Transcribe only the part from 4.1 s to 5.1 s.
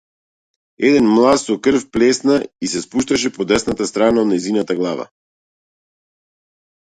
од нејзината глава.